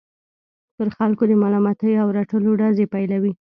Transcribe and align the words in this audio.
پر 0.75 0.87
خلکو 0.97 1.23
د 1.27 1.31
ملامتۍ 1.41 1.93
او 2.01 2.07
رټلو 2.17 2.51
ډزې 2.59 2.85
پيلوي. 2.93 3.29